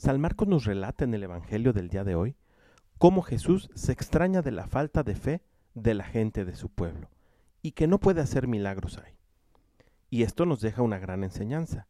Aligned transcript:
San 0.00 0.18
Marcos 0.18 0.48
nos 0.48 0.64
relata 0.64 1.04
en 1.04 1.12
el 1.12 1.24
Evangelio 1.24 1.74
del 1.74 1.90
día 1.90 2.04
de 2.04 2.14
hoy 2.14 2.34
cómo 2.96 3.20
Jesús 3.20 3.68
se 3.74 3.92
extraña 3.92 4.40
de 4.40 4.50
la 4.50 4.66
falta 4.66 5.02
de 5.02 5.14
fe 5.14 5.42
de 5.74 5.92
la 5.92 6.04
gente 6.04 6.46
de 6.46 6.56
su 6.56 6.70
pueblo 6.70 7.10
y 7.60 7.72
que 7.72 7.86
no 7.86 8.00
puede 8.00 8.22
hacer 8.22 8.48
milagros 8.48 8.96
ahí. 8.96 9.12
Y 10.08 10.22
esto 10.22 10.46
nos 10.46 10.62
deja 10.62 10.80
una 10.80 10.98
gran 10.98 11.22
enseñanza, 11.22 11.86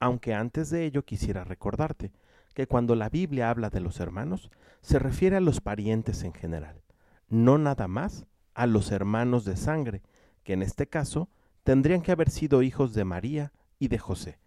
aunque 0.00 0.34
antes 0.34 0.68
de 0.68 0.84
ello 0.84 1.06
quisiera 1.06 1.44
recordarte 1.44 2.12
que 2.52 2.66
cuando 2.66 2.94
la 2.94 3.08
Biblia 3.08 3.48
habla 3.48 3.70
de 3.70 3.80
los 3.80 4.00
hermanos, 4.00 4.50
se 4.82 4.98
refiere 4.98 5.36
a 5.36 5.40
los 5.40 5.62
parientes 5.62 6.24
en 6.24 6.34
general, 6.34 6.82
no 7.30 7.56
nada 7.56 7.88
más 7.88 8.26
a 8.52 8.66
los 8.66 8.92
hermanos 8.92 9.46
de 9.46 9.56
sangre, 9.56 10.02
que 10.44 10.52
en 10.52 10.60
este 10.60 10.88
caso 10.88 11.30
tendrían 11.64 12.02
que 12.02 12.12
haber 12.12 12.28
sido 12.28 12.60
hijos 12.60 12.92
de 12.92 13.06
María 13.06 13.54
y 13.78 13.88
de 13.88 13.96
José. 13.96 14.38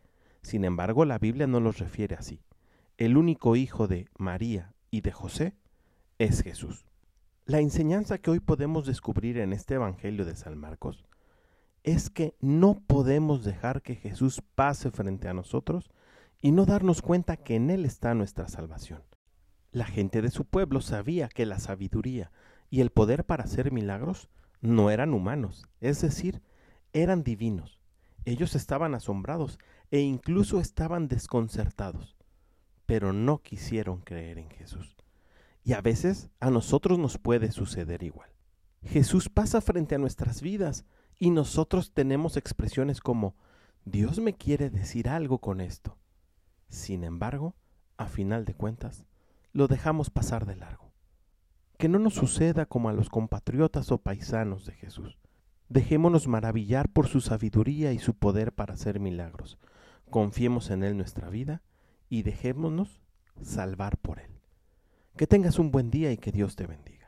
Sin 0.43 0.63
embargo, 0.63 1.05
la 1.05 1.17
Biblia 1.17 1.47
no 1.47 1.59
los 1.59 1.79
refiere 1.79 2.15
así. 2.15 2.43
El 2.99 3.15
único 3.15 3.55
hijo 3.55 3.87
de 3.87 4.09
María 4.17 4.73
y 4.91 4.99
de 4.99 5.13
José 5.13 5.55
es 6.17 6.43
Jesús. 6.43 6.85
La 7.45 7.61
enseñanza 7.61 8.17
que 8.17 8.29
hoy 8.29 8.41
podemos 8.41 8.85
descubrir 8.85 9.37
en 9.37 9.53
este 9.53 9.75
Evangelio 9.75 10.25
de 10.25 10.35
San 10.35 10.57
Marcos 10.57 11.05
es 11.83 12.09
que 12.09 12.35
no 12.41 12.83
podemos 12.85 13.45
dejar 13.45 13.81
que 13.83 13.95
Jesús 13.95 14.43
pase 14.53 14.91
frente 14.91 15.29
a 15.29 15.33
nosotros 15.33 15.89
y 16.41 16.51
no 16.51 16.65
darnos 16.65 17.01
cuenta 17.01 17.37
que 17.37 17.55
en 17.55 17.69
Él 17.69 17.85
está 17.85 18.13
nuestra 18.15 18.49
salvación. 18.49 19.01
La 19.71 19.85
gente 19.85 20.21
de 20.21 20.29
su 20.29 20.43
pueblo 20.43 20.81
sabía 20.81 21.29
que 21.29 21.45
la 21.45 21.59
sabiduría 21.59 22.33
y 22.69 22.81
el 22.81 22.89
poder 22.89 23.23
para 23.23 23.45
hacer 23.45 23.71
milagros 23.71 24.29
no 24.59 24.91
eran 24.91 25.13
humanos, 25.13 25.65
es 25.79 26.01
decir, 26.01 26.41
eran 26.91 27.23
divinos. 27.23 27.79
Ellos 28.25 28.55
estaban 28.55 28.93
asombrados 28.93 29.57
e 29.89 30.01
incluso 30.01 30.59
estaban 30.59 31.07
desconcertados, 31.07 32.18
pero 32.89 33.13
no 33.13 33.43
quisieron 33.43 34.01
creer 34.01 34.39
en 34.39 34.49
Jesús. 34.49 34.97
Y 35.63 35.73
a 35.73 35.81
veces 35.81 36.31
a 36.39 36.49
nosotros 36.49 36.97
nos 36.97 37.19
puede 37.19 37.51
suceder 37.51 38.01
igual. 38.01 38.31
Jesús 38.81 39.29
pasa 39.29 39.61
frente 39.61 39.93
a 39.93 39.99
nuestras 39.99 40.41
vidas 40.41 40.85
y 41.19 41.29
nosotros 41.29 41.93
tenemos 41.93 42.35
expresiones 42.35 42.99
como 42.99 43.35
Dios 43.85 44.17
me 44.17 44.33
quiere 44.33 44.71
decir 44.71 45.07
algo 45.07 45.37
con 45.37 45.61
esto. 45.61 45.99
Sin 46.67 47.03
embargo, 47.03 47.53
a 47.97 48.07
final 48.07 48.43
de 48.43 48.55
cuentas, 48.55 49.05
lo 49.53 49.67
dejamos 49.67 50.09
pasar 50.09 50.47
de 50.47 50.55
largo. 50.55 50.91
Que 51.77 51.89
no 51.89 51.99
nos 51.99 52.15
suceda 52.15 52.65
como 52.65 52.89
a 52.89 52.93
los 52.93 53.11
compatriotas 53.11 53.91
o 53.91 53.99
paisanos 53.99 54.65
de 54.65 54.73
Jesús. 54.73 55.19
Dejémonos 55.67 56.27
maravillar 56.27 56.89
por 56.89 57.07
su 57.07 57.21
sabiduría 57.21 57.93
y 57.93 57.99
su 57.99 58.15
poder 58.15 58.51
para 58.51 58.73
hacer 58.73 58.99
milagros. 58.99 59.59
Confiemos 60.09 60.71
en 60.71 60.81
Él 60.81 60.97
nuestra 60.97 61.29
vida 61.29 61.61
y 62.09 62.23
dejémonos 62.23 63.01
salvar 63.41 63.97
por 63.97 64.19
Él. 64.19 64.31
Que 65.15 65.27
tengas 65.27 65.59
un 65.59 65.71
buen 65.71 65.89
día 65.89 66.11
y 66.11 66.17
que 66.17 66.31
Dios 66.31 66.55
te 66.55 66.65
bendiga. 66.65 66.98